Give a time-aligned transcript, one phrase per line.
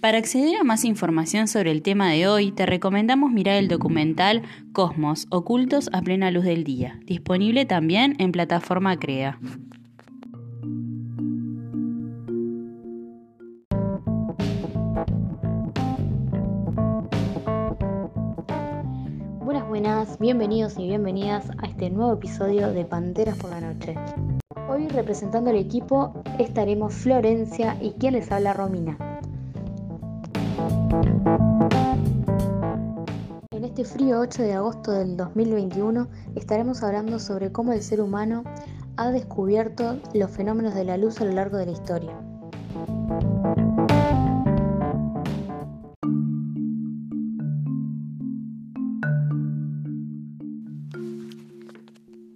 [0.00, 4.42] Para acceder a más información sobre el tema de hoy, te recomendamos mirar el documental
[4.72, 9.40] Cosmos, Ocultos a plena luz del día, disponible también en plataforma CREA.
[19.80, 23.94] Buenas, bienvenidos y bienvenidas a este nuevo episodio de Panteras por la Noche.
[24.68, 28.98] Hoy representando al equipo estaremos Florencia y quien les habla Romina.
[33.52, 38.42] En este frío 8 de agosto del 2021 estaremos hablando sobre cómo el ser humano
[38.96, 42.18] ha descubierto los fenómenos de la luz a lo largo de la historia.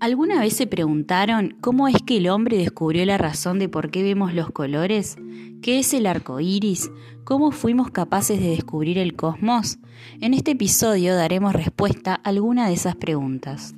[0.00, 4.04] ¿Alguna vez se preguntaron cómo es que el hombre descubrió la razón de por qué
[4.04, 5.16] vemos los colores?
[5.60, 6.88] ¿Qué es el arco iris?
[7.24, 9.78] ¿Cómo fuimos capaces de descubrir el cosmos?
[10.20, 13.74] En este episodio daremos respuesta a alguna de esas preguntas.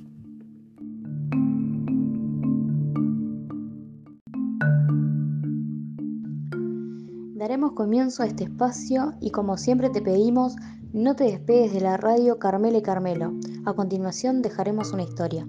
[7.33, 10.55] Daremos comienzo a este espacio y como siempre te pedimos,
[10.93, 13.33] no te despegues de la radio Carmela y Carmelo.
[13.65, 15.47] A continuación dejaremos una historia.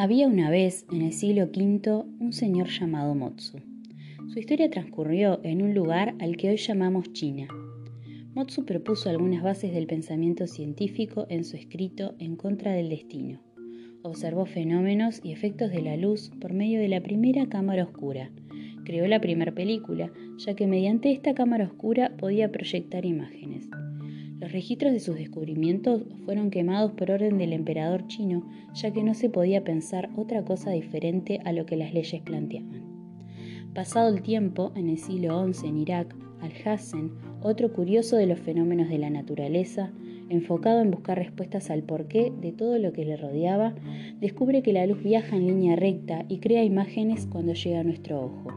[0.00, 3.58] Había una vez, en el siglo V, un señor llamado Motsu.
[4.28, 7.48] Su historia transcurrió en un lugar al que hoy llamamos China.
[8.32, 13.40] Motsu propuso algunas bases del pensamiento científico en su escrito En contra del destino.
[14.02, 18.30] Observó fenómenos y efectos de la luz por medio de la primera cámara oscura.
[18.84, 23.68] Creó la primera película, ya que mediante esta cámara oscura podía proyectar imágenes.
[24.40, 29.14] Los registros de sus descubrimientos fueron quemados por orden del emperador chino, ya que no
[29.14, 32.84] se podía pensar otra cosa diferente a lo que las leyes planteaban.
[33.74, 37.10] Pasado el tiempo, en el siglo XI en Irak, Al-Hassan,
[37.42, 39.92] otro curioso de los fenómenos de la naturaleza,
[40.28, 43.74] enfocado en buscar respuestas al porqué de todo lo que le rodeaba,
[44.20, 48.26] descubre que la luz viaja en línea recta y crea imágenes cuando llega a nuestro
[48.26, 48.52] ojo.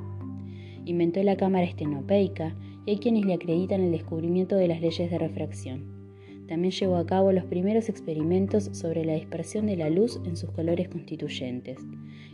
[0.86, 2.56] Inventó la cámara estenopeica
[2.88, 6.02] hay quienes le acreditan el descubrimiento de las leyes de refracción.
[6.47, 10.52] También llevó a cabo los primeros experimentos sobre la dispersión de la luz en sus
[10.52, 11.78] colores constituyentes.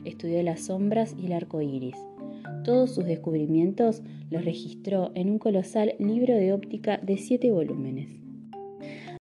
[0.05, 1.95] Estudió las sombras y el arco iris.
[2.63, 8.09] Todos sus descubrimientos los registró en un colosal libro de óptica de siete volúmenes.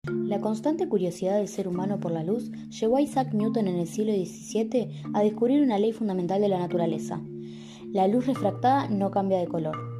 [0.05, 3.87] La constante curiosidad del ser humano por la luz llevó a Isaac Newton en el
[3.87, 7.21] siglo XVII a descubrir una ley fundamental de la naturaleza.
[7.91, 9.92] La luz refractada no cambia de color.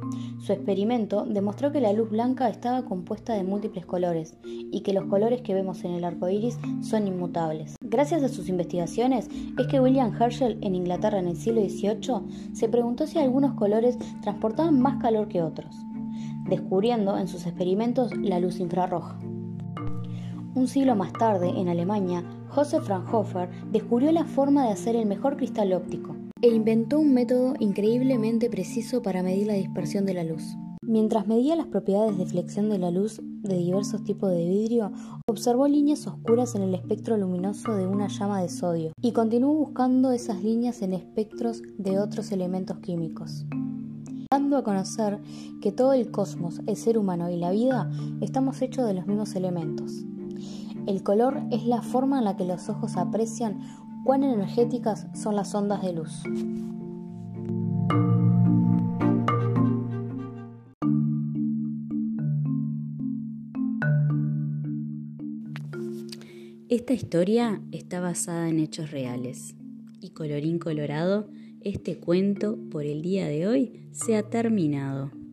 [0.44, 5.06] Su experimento demostró que la luz blanca estaba compuesta de múltiples colores y que los
[5.06, 7.76] colores que vemos en el arco iris son inmutables.
[7.80, 12.68] Gracias a sus investigaciones es que William Herschel en Inglaterra en el siglo XVIII se
[12.68, 15.74] preguntó si algunos colores transportaban más calor que otros,
[16.46, 19.18] descubriendo en sus experimentos la luz infrarroja.
[20.54, 25.38] Un siglo más tarde, en Alemania, Josef Fraunhofer descubrió la forma de hacer el mejor
[25.38, 30.58] cristal óptico e inventó un método increíblemente preciso para medir la dispersión de la luz.
[30.82, 34.92] Mientras medía las propiedades de flexión de la luz de diversos tipos de vidrio,
[35.26, 40.12] observó líneas oscuras en el espectro luminoso de una llama de sodio y continuó buscando
[40.12, 43.46] esas líneas en espectros de otros elementos químicos,
[44.30, 45.22] dando a conocer
[45.62, 47.90] que todo el cosmos, el ser humano y la vida
[48.20, 50.04] estamos hechos de los mismos elementos.
[50.86, 53.60] El color es la forma en la que los ojos aprecian
[54.04, 56.22] cuán energéticas son las ondas de luz.
[66.68, 69.54] Esta historia está basada en hechos reales
[70.00, 71.28] y colorín colorado,
[71.62, 75.23] este cuento por el día de hoy se ha terminado.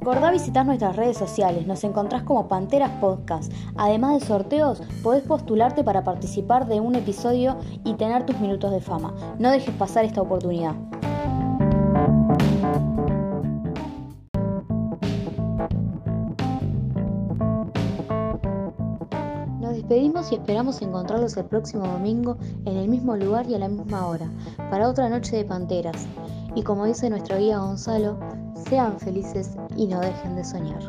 [0.00, 3.52] Recordá visitar nuestras redes sociales, nos encontrás como Panteras Podcast.
[3.76, 8.80] Además de sorteos, podés postularte para participar de un episodio y tener tus minutos de
[8.80, 9.12] fama.
[9.40, 10.76] No dejes pasar esta oportunidad.
[19.60, 23.68] Nos despedimos y esperamos encontrarlos el próximo domingo en el mismo lugar y a la
[23.68, 24.30] misma hora,
[24.70, 26.06] para otra noche de Panteras.
[26.54, 28.18] Y como dice nuestro guía Gonzalo,
[28.68, 30.82] sean felices y no dejen de soñar.